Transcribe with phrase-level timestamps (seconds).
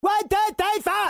[0.00, 1.08] One, two, three, four!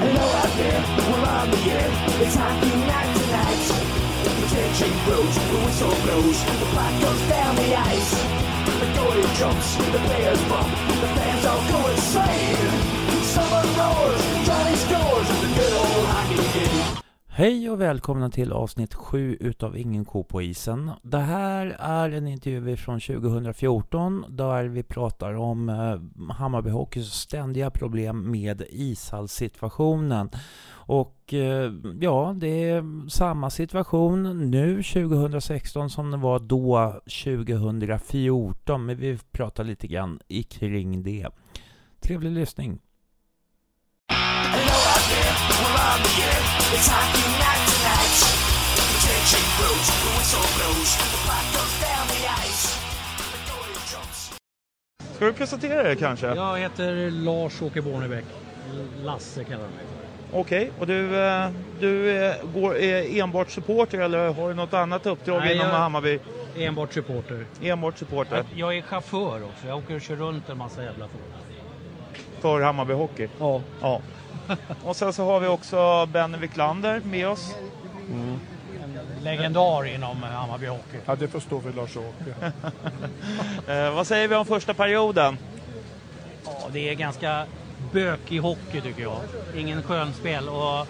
[0.00, 1.90] Hello out there, we're on the air.
[2.24, 3.68] It's hockey night tonight.
[4.24, 8.12] The tension grows, the whistle blows, the puck goes down the ice.
[8.80, 12.81] The goalie jumps, the players bump, the fans all go insane.
[17.42, 20.90] Hej och välkomna till avsnitt 7 utav Ingen ko på isen.
[21.02, 27.70] Det här är en intervju från 2014 där vi pratar om eh, Hammarby Hockeys ständiga
[27.70, 30.30] problem med ishallssituationen.
[30.70, 38.86] Och eh, ja, det är samma situation nu 2016 som det var då 2014.
[38.86, 41.28] Men vi pratar lite grann kring det.
[42.00, 42.80] Trevlig lyssning.
[55.14, 56.26] Ska du presentera dig kanske?
[56.26, 58.24] Jag heter Lars-Åke Bornerbäck.
[59.04, 59.84] Lasse kallar de mig.
[60.32, 65.06] Okej, och du, eh, du eh, går, är enbart supporter eller har du något annat
[65.06, 66.18] uppdrag Nej, inom jag- Hammarby?
[66.56, 67.46] Enbart supporter.
[67.62, 69.66] Enbart supporter Jag är chaufför också.
[69.66, 71.24] Jag åker och kör runt en massa jävla folk.
[72.40, 73.28] för Hammarby Hockey.
[73.38, 73.60] Ja.
[73.80, 74.00] Ja.
[74.84, 77.54] Och sen så har vi också Benny Wiklander med oss.
[79.22, 80.98] Legendar inom Hammarby Hockey.
[81.06, 82.34] Ja, det får stå för Lars-Åke.
[83.66, 85.38] Eh, vad säger vi om första perioden?
[86.44, 87.44] Ja, det är ganska
[87.92, 89.20] bökig hockey tycker jag.
[89.56, 90.48] Ingen skön spel.
[90.48, 90.86] Och...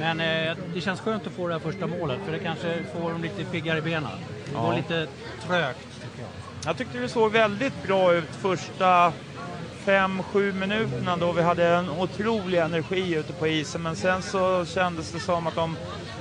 [0.00, 3.10] Men eh, det känns skönt att få det här första målet för det kanske får
[3.10, 4.10] dem lite piggare i benen.
[4.46, 4.76] Det går Ja.
[4.76, 5.06] lite
[5.46, 6.30] trögt tycker jag.
[6.64, 9.12] Jag tyckte det såg väldigt bra ut första
[9.86, 15.12] 5-7 minuterna då vi hade en otrolig energi ute på isen men sen så kändes
[15.12, 15.76] det som att de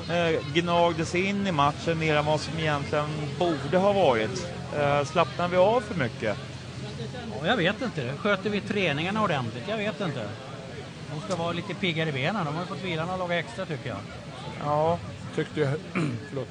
[0.10, 3.06] eh, gnagde sig in i matchen mer än vad som egentligen
[3.40, 4.48] borde ha varit.
[4.78, 6.38] Eh, slappnade vi av för mycket?
[7.42, 8.14] Ja, jag vet inte.
[8.18, 9.64] Sköter vi träningarna ordentligt?
[9.68, 10.28] Jag vet inte.
[11.14, 12.46] De ska vara lite piggare i benen.
[12.46, 14.00] De har fått vila några dagar extra tycker jag.
[14.64, 15.00] Ja,
[15.36, 15.70] Tyckte jag,
[16.30, 16.48] förlåt.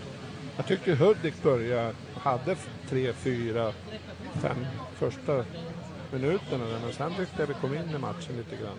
[0.56, 2.56] jag tyckte Hudik började, hade
[2.88, 3.72] tre, fyra,
[4.42, 4.66] fem
[4.98, 5.44] första
[6.14, 8.78] minuterna där, men sen tyckte jag vi kom in i matchen lite grann.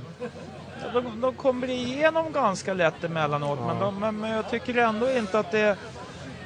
[0.94, 5.52] de, de kommer igenom ganska lätt emellanåt men, de, men jag tycker ändå inte att
[5.52, 5.78] det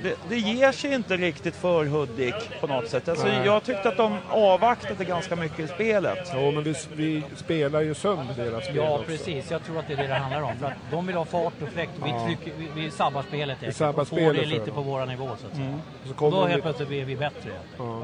[0.03, 3.09] det, det ger sig inte riktigt för Hudik på något sätt.
[3.09, 3.45] Alltså, Nej.
[3.45, 6.31] jag tyckte att de avvaktade ganska mycket i spelet.
[6.35, 9.05] Jo, men vi, vi spelar ju sönder deras spel Ja, också.
[9.05, 9.51] precis.
[9.51, 10.57] Jag tror att det är det det handlar om.
[10.57, 11.91] För att de vill ha fart och fläkt.
[12.03, 12.25] Vi, Ja.
[12.25, 14.75] trycker, vi, vi sabbar spelet Vi sabbar och får spelet det lite dem.
[14.75, 15.79] på våra nivå så att säga.
[16.11, 17.49] Och så Och då helt plötsligt blir vi bättre.
[17.77, 18.03] Ja.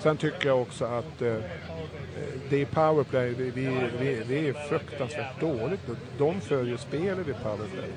[0.00, 1.34] Sen tycker jag också att eh,
[2.50, 5.80] det är powerplay, vi, vi, vi, det är fruktansvärt dåligt.
[6.18, 7.90] De för ju spelet i powerplay.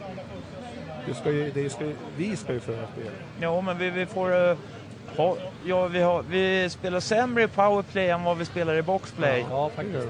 [1.05, 1.85] Det ska ju, det ska,
[2.17, 3.13] vi ska ju föra spelet.
[3.39, 4.49] Ja, men vi, vi får...
[4.49, 4.57] eh,
[5.17, 5.35] ha,
[5.65, 9.45] ja, vi, har, vi spelar sämre i powerplay än vad vi spelar i boxplay.
[9.49, 10.07] Ja, faktiskt.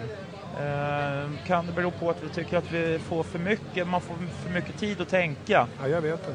[0.59, 4.15] Eh, kan det bero på att vi tycker att vi får för mycket, man får
[4.43, 5.67] för mycket tid att tänka?
[5.81, 6.33] Ja, jag vet inte.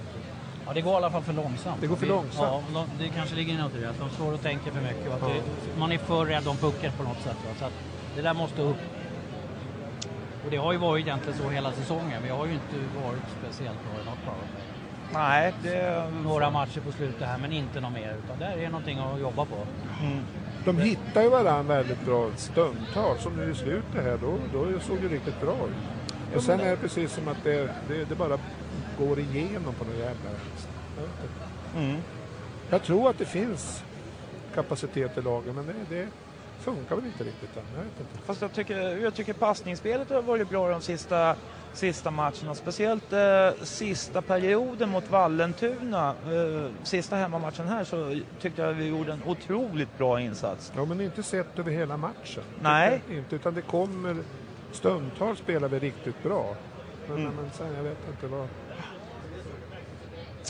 [0.66, 1.80] Ja, det går i alla fall för långsamt.
[1.80, 2.64] Det går för Vi- långsamt.
[2.74, 3.90] Ja, de, det kanske ligger något i det.
[3.90, 5.06] Att de står och tänker för mycket.
[5.08, 7.36] Och att det, man är för rädd om pucken på något sätt.
[7.46, 7.50] Va?
[7.58, 7.72] Så att
[8.16, 8.76] det där måste upp.
[10.46, 12.22] Och det har ju varit egentligen så hela säsongen.
[12.22, 14.62] Vi har ju inte varit speciellt bra i något powerplay.
[15.12, 16.10] Nej, det...
[16.24, 18.16] Några matcher på slutet här, men inte något mer.
[18.24, 19.56] Utan där är någonting att jobba på.
[20.64, 23.22] De hittar ju varandra väldigt bra stundtals.
[23.22, 26.36] Som nu i slutet här, då, då såg det riktigt bra ut.
[26.36, 28.38] Och sen är det precis som att det, det, det bara
[28.98, 30.30] går igenom på något jävla.
[31.76, 31.96] Mm.
[32.70, 33.84] Jag tror att det finns
[34.54, 36.08] kapacitet i lagen, men det, det
[36.60, 37.62] funkar väl inte riktigt än.
[37.76, 38.26] Jag vet inte.
[38.26, 41.34] Fast jag tycker, jag tycker passningsspelet har varit bra de sista,
[41.72, 42.54] sista matcherna.
[42.54, 49.12] Speciellt eh, sista perioden mot Vallentuna, eh, sista hemmamatchen här, så tyckte jag vi gjorde
[49.12, 50.72] en otroligt bra insats.
[50.76, 52.42] Ja, men inte sett över hela matchen.
[52.62, 52.94] Nej.
[52.94, 54.16] Inte, inte, utan det kommer...
[54.72, 56.54] Stundtals spelar vi riktigt bra.
[57.08, 57.32] Men, Mm.
[57.36, 58.48] men sen, jag vet inte vad...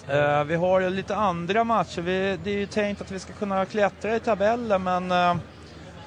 [0.08, 2.02] Eh, vi har lite andra matcher.
[2.02, 5.36] Vi, det är ju tänkt att vi ska kunna klättra i tabellen men eh,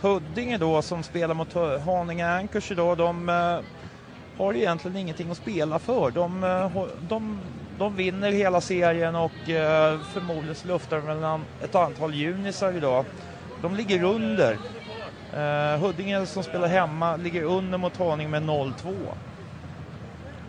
[0.02, 1.54] Huddinge då som spelar mot
[1.86, 3.60] Haninge Anchors idag, de eh,
[4.38, 6.12] har egentligen ingenting att spela för.
[6.12, 7.40] De, eh, de,
[7.78, 13.06] de vinner hela serien och eh, förmodligen så luftar de mellan ett antal junisar idag.
[13.62, 14.58] De ligger under.
[15.34, 18.74] Eh, Huddinge som spelar hemma ligger under mot Haninge med 0-2.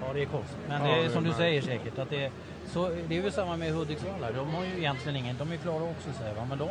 [0.06, 0.58] Ja, det är konstigt.
[0.68, 1.98] Men Ja, det är som du säger säkert.
[1.98, 2.30] Att det, är,
[2.72, 4.32] så, det är väl samma med Hudiksvall här.
[4.32, 6.46] De har ju egentligen ingen, de är klara också säger va?
[6.48, 6.68] men de,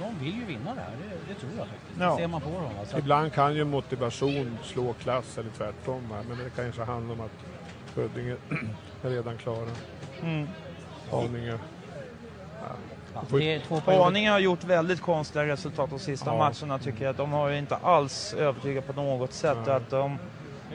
[0.00, 0.90] de vill ju vinna det här.
[1.02, 2.00] Det, det tror jag faktiskt.
[2.00, 2.10] Ja.
[2.10, 2.62] Det ser man på dem.
[2.62, 2.70] va?
[2.86, 6.08] Så att, Ibland kan ju motivation slå klass eller tvärtom.
[6.10, 6.16] va.
[6.28, 7.30] Men det kanske handlar om att
[7.96, 8.36] Huddinge
[9.02, 9.68] är redan klara.
[10.22, 10.48] Mm.
[11.10, 11.58] Haninge.
[13.14, 14.04] Ja.
[14.04, 16.38] Haninge har gjort väldigt konstiga resultat de sista Ja.
[16.38, 17.14] matcherna tycker jag.
[17.14, 19.68] De har ju inte alls övertygat på något sätt.
[19.68, 20.18] Att de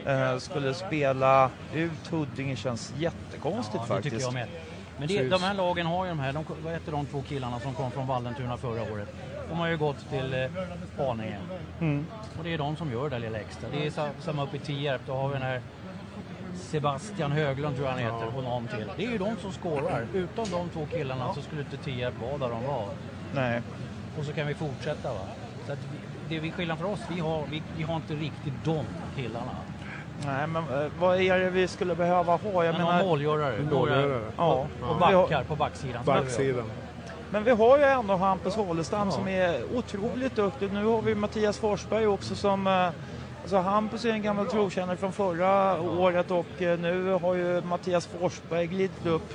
[0.05, 4.21] eh, skulle spela ut Huddinge känns jättekonstigt Ja, det tycker faktiskt.
[4.25, 4.47] jag med.
[4.97, 7.59] Men det, de här lagen har ju de här, de, vad heter de två killarna
[7.59, 9.07] som kom från Vallentuna förra året?
[9.49, 10.49] De har ju gått till eh,
[11.05, 11.39] Haninge.
[11.81, 12.05] Mm.
[12.37, 13.69] Och det är de som gör det lilla extra.
[13.69, 15.61] Det är sa- samma uppe i Tierp, då har vi den här
[16.55, 18.85] Sebastian Höglund tror jag han heter och någon till.
[18.97, 20.07] Det är ju de som skårar.
[20.13, 22.87] Utan de två killarna så skulle inte Tierp vara där de var.
[23.33, 23.61] Nej.
[24.19, 25.19] Och så kan vi fortsätta va.
[25.67, 25.79] Så att
[26.29, 29.55] vi, det är skillnaden för oss, vi har, vi, vi har inte riktigt de killarna.
[30.25, 32.65] Nej, men eh, vad är det vi skulle behöva ha?
[32.65, 33.59] Jag Men menar, målgörare.
[33.71, 34.21] Målgörare.
[34.37, 36.05] ja, Och backar på backsidan.
[36.05, 36.65] Backsidan.
[37.31, 39.11] men vi har ju ändå Hampus Hålestam Ja.
[39.11, 40.73] som är otroligt duktig.
[40.73, 42.87] Nu har vi Mattias Forsberg också som eh,
[43.41, 48.07] Alltså Hampus är en gammal trotjänare från förra året och eh, nu har ju Mattias
[48.07, 49.33] Forsberg glidit upp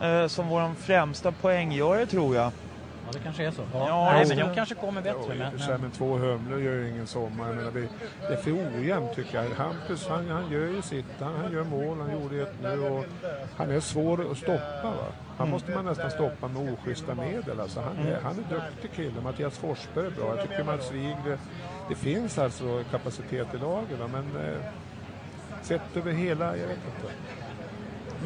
[0.00, 2.50] eh, som vår främsta poänggörare tror jag.
[3.06, 3.62] Ja, det kanske är så.
[3.72, 5.18] Ja, Nej, det- men de kanske kommer bättre.
[5.18, 7.46] Ja, och Men, men, men två humlor gör ju ingen sommar.
[7.46, 7.70] Jag menar,
[8.20, 9.50] det är för ojämnt tycker jag.
[9.50, 13.04] Hampus han, han gör ju sitt, han, han gör mål, han gjorde ett nu och
[13.56, 14.82] han är svår att stoppa.
[14.82, 15.06] Va?
[15.36, 17.60] Han måste man nästan stoppa med oschyssta medel.
[17.60, 19.20] Alltså, han, är, han är duktig kille.
[19.22, 20.36] Mattias Forsberg är bra.
[20.36, 21.38] Jag tycker Mats Wig, det,
[21.88, 23.98] det finns alltså kapacitet i laget.
[24.12, 24.54] Men eh,
[25.62, 27.12] sett över hela, jag vet inte.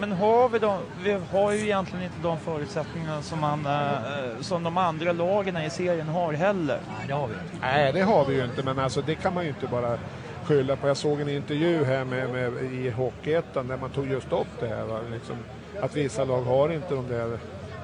[0.00, 4.62] Men har vi de, vi har ju egentligen inte de förutsättningarna som, man, eh, som
[4.62, 6.80] de andra lagen i serien har heller.
[6.88, 7.56] nej, det har vi inte.
[7.60, 9.98] Nej, det har vi ju inte, men alltså, det kan man ju inte bara
[10.44, 10.88] skylla på.
[10.88, 14.68] Jag såg en intervju här med, med, i Hockeyettan där man tog just upp det
[14.68, 14.84] här.
[14.84, 15.00] Va?
[15.12, 15.36] Liksom,
[15.80, 17.38] att vissa lag har inte de där,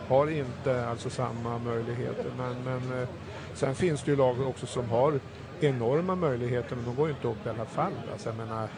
[0.09, 2.27] har inte alltså samma möjligheter.
[2.39, 3.09] Men, men eh,
[3.55, 5.21] sen finns det ju lag också som har
[5.61, 7.93] enorma möjligheter, men de går ju inte upp i alla fall.
[8.13, 8.69] Alltså, jag menar,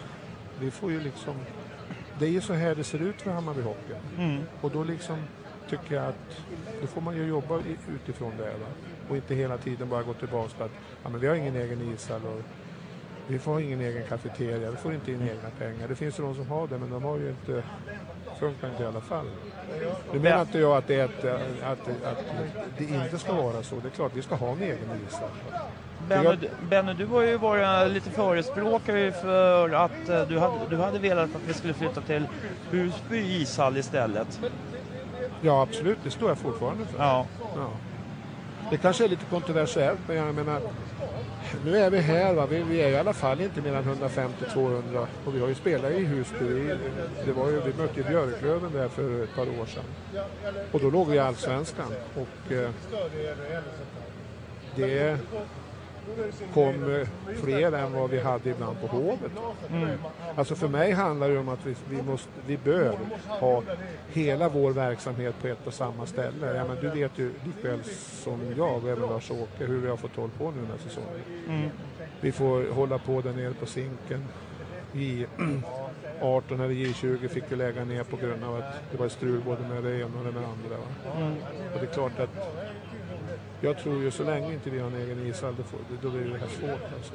[0.61, 1.35] vi får ju liksom...
[2.19, 3.95] Det är ju så här det ser ut för Hammarby Hockey.
[4.19, 4.43] Mm.
[4.61, 5.17] Och då liksom
[5.71, 6.41] tycker jag att
[6.81, 7.61] då får man ju jobba
[7.95, 8.45] utifrån det.
[8.45, 8.67] Va?
[9.09, 10.71] Och inte hela tiden bara gå tillbaka på att
[11.03, 12.43] ja, men vi har ingen egen ishall och
[13.29, 15.89] vi får ingen egen kafeteria, vi får inte in egna pengar.
[15.89, 17.63] Det finns ju de som har det men de har ju inte,
[18.41, 19.27] funkar inte i alla fall.
[20.13, 21.25] Nu menar inte jag att det, ett,
[21.65, 22.25] att, att
[22.79, 23.77] det inte ska vara så.
[23.77, 24.79] Det är klart vi ska ha en egen
[25.09, 25.29] ishall.
[26.09, 30.99] Benny, Benny, du har ju varit lite förespråkare för att eh, du hade, du hade
[30.99, 32.29] velat att vi skulle flytta till
[32.71, 34.41] Husby ishall istället.
[35.41, 36.99] Ja absolut, det står jag fortfarande för.
[36.99, 37.27] Ja.
[37.57, 37.69] Ja.
[38.71, 40.61] Det kanske är lite kontroversiellt, men jag menar,
[41.65, 42.35] nu är vi här.
[42.35, 42.47] Va?
[42.47, 45.93] Vi, vi är i alla fall inte mer än 150-200 och vi har ju spelat
[45.93, 46.45] i Husby.
[46.45, 46.75] Vi-
[47.25, 49.85] Det var ju, vi mötte ju Björklöven där för ett par år sedan.
[50.73, 51.87] Och då låg vi i Allsvenskan.
[52.15, 52.71] Och eh,
[54.77, 55.19] det
[56.55, 57.09] kom eh,
[57.43, 59.33] fler än vad vi hade ibland på Hovet.
[60.37, 62.99] Alltså för mig handlar det om att vi, vi, måste, vi bör
[63.29, 63.63] ha
[64.09, 66.57] hela vår verksamhet på ett och samma ställe.
[66.57, 67.81] Ja, men du vet ju likväl
[68.23, 71.21] som jag och även Lars-Åke hur vi har fått hålla på nu den här säsongen.
[71.49, 71.71] Mm.
[72.21, 74.25] Vi får hålla på där nere på Zinken.
[74.95, 75.27] I
[76.21, 79.63] 18 eller J20 fick vi lägga ner på grund av att det var strul både
[79.69, 80.77] med det ena och det med det andra.
[81.17, 81.37] Mm.
[81.75, 82.31] Och det är klart att
[83.61, 86.25] jag tror ju så länge inte vi har en egen ishall, då, får, då blir
[86.25, 86.93] det här svårt.
[86.97, 87.13] Alltså.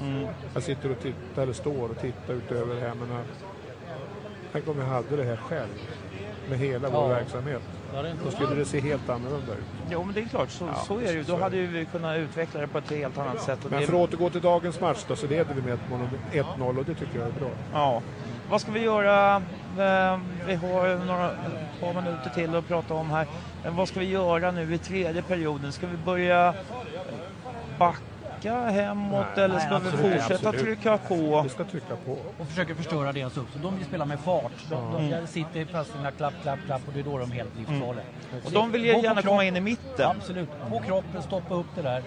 [0.00, 0.26] Mm.
[0.54, 2.94] Jag sitter och tittar, eller står och tittar utöver det här.
[2.94, 3.24] Men äh,
[4.52, 5.68] tänk om jag hade det här själv.
[6.48, 7.08] Med hela vår Ja.
[7.08, 7.62] verksamhet.
[7.94, 9.64] Är inte Då skulle det se helt annorlunda ut.
[9.90, 11.22] Jo, men det är klart, så, Ja, så är det ju.
[11.22, 13.58] Då hade vi kunnat utveckla det på ett helt annat sätt.
[13.70, 15.78] Men för att återgå till dagens match då, så leder vi med
[16.32, 17.50] 1-0 och det tycker jag är bra.
[17.72, 18.02] ja.
[18.50, 19.36] Vad ska vi göra?
[19.36, 21.30] Eh, Vi har några
[21.80, 23.26] par minuter till att prata om här.
[23.64, 25.72] Men vad ska vi göra nu i tredje perioden?
[25.72, 26.54] Ska vi börja
[27.78, 30.60] backa hemåt Nej, eller ska nej, vi absolut, fortsätta absolut.
[30.60, 31.42] trycka på?
[31.42, 32.12] Vi ska trycka på.
[32.38, 33.46] och försöker förstöra deras upp.
[33.52, 34.52] Så de vill spela med fart.
[34.70, 35.26] De, de Mm.
[35.26, 38.04] sitter i passningarna, klapp, klapp, klapp och det är då de är helt livsfarliga.
[38.44, 40.10] Och de vill gärna komma in i mitten.
[40.10, 40.48] Absolut.
[40.70, 42.02] På kroppen, stoppa upp det där.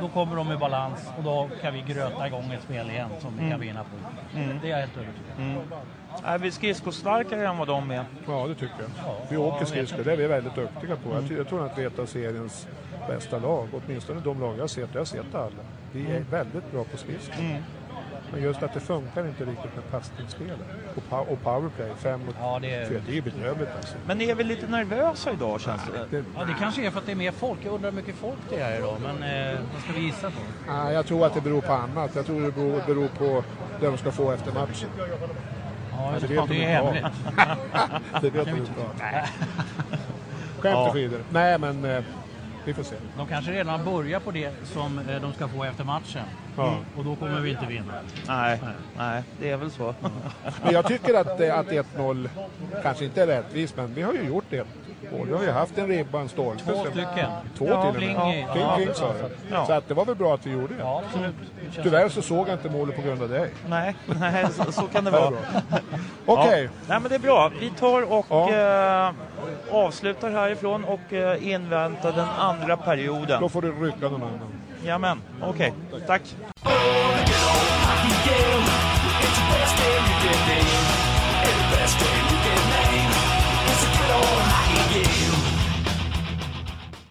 [0.00, 3.38] Då kommer de i balans och då kan vi gröta igång ett spel igen som
[3.38, 4.36] vi kan vinna på.
[4.38, 4.58] Mm.
[4.62, 5.62] Det är jag helt övertygad om.
[6.24, 8.04] Är vi skridskostarkare än vad de är?
[8.26, 8.90] Ja, det tycker jag.
[9.06, 11.14] Ja, Vi ja, åker skridskor, det är vi väldigt duktiga på.
[11.14, 12.68] Jag, ty- jag tror att vi är ett av seriens
[13.08, 13.68] bästa lag.
[13.72, 14.88] Åtminstone de lag jag har sett.
[14.92, 15.62] Jag har sett alla.
[15.92, 17.44] Vi är väldigt bra på skridskor.
[18.32, 20.58] Men just att det funkar inte riktigt med passningsspelet.
[21.10, 22.86] Och, och powerplay, fem mot Ja, det är...
[22.88, 23.00] fyra.
[23.06, 23.94] Det är bedrövligt alltså.
[24.06, 26.16] Men är vi lite nervösa idag känns det?
[26.18, 27.58] Det, Ja, det kanske är för att det är mer folk.
[27.64, 28.96] Jag undrar hur mycket folk det är idag.
[29.02, 30.36] Men eh, vad ska vi gissa på?
[30.72, 32.14] Nej, jag tror att det beror på annat.
[32.14, 33.44] Jag tror det beror, beror på
[33.80, 34.88] det de ska få efter matchen.
[35.92, 37.00] Ja, det det, vet det de är inte.
[37.00, 37.04] hemligt.
[38.22, 38.72] Det vet de inte.
[40.58, 40.90] Skämt Ja.
[40.90, 41.16] åsido.
[41.30, 42.02] Nej, men eh,
[42.64, 42.96] vi får se.
[43.16, 46.24] De kanske redan har börjat på det som eh, de ska få efter matchen.
[46.56, 46.74] Ja.
[46.96, 47.92] Och då kommer vi inte vinna.
[48.28, 48.60] Nej,
[48.98, 49.94] nej, det är väl så.
[50.64, 52.28] Men jag tycker att, eh, att 1-0
[52.82, 54.66] kanske inte är rättvist, men vi har ju gjort det.
[55.12, 55.26] mål.
[55.28, 56.64] Vi har ju haft en ribba, en stolpe.
[56.64, 57.30] Två stycken.
[57.58, 58.44] Två Ja, till och med.
[58.56, 59.66] ja, att- ja.
[59.66, 60.80] Så att det var väl bra att vi gjorde det.
[60.80, 61.34] Ja, absolut.
[61.82, 63.50] Tyvärr så såg jag inte målet på grund av dig.
[63.68, 65.40] Nej, nej så, så kan det Ja, vara.
[66.42, 66.70] Okej, Ja.
[66.88, 67.50] Nej men det är bra.
[67.60, 69.12] Vi tar och eh,
[69.70, 73.40] avslutar härifrån och eh, inväntar den andra perioden.
[73.40, 74.48] då får du rycka någon annan.
[74.84, 75.72] Jamen, okej.
[76.06, 76.22] Tack.